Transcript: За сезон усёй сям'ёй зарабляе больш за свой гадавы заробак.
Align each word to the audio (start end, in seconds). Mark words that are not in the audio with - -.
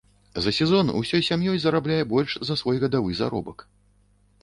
За 0.45 0.51
сезон 0.59 0.89
усёй 1.01 1.21
сям'ёй 1.27 1.59
зарабляе 1.65 2.01
больш 2.17 2.31
за 2.51 2.59
свой 2.65 2.83
гадавы 2.85 3.11
заробак. 3.25 3.67